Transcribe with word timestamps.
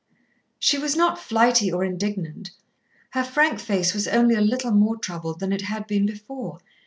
She 0.57 0.79
was 0.79 0.95
not 0.95 1.19
flighty 1.19 1.71
or 1.71 1.85
indignant. 1.85 2.49
Her 3.11 3.23
frank 3.23 3.59
face 3.59 3.93
was 3.93 4.07
only 4.07 4.33
a 4.33 4.41
little 4.41 4.71
more 4.71 4.97
troubled 4.97 5.39
than 5.39 5.51
it 5.53 5.61
had 5.61 5.85
been 5.85 6.07
before. 6.07 6.57